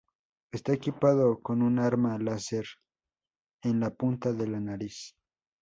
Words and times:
Está 0.51 0.73
equipado 0.73 1.41
con 1.43 1.61
un 1.61 1.77
arma 1.77 2.17
láser 2.17 2.65
en 3.61 3.79
la 3.79 3.91
punta 3.93 4.33
de 4.33 4.47
la 4.47 4.59
nariz. 4.59 5.15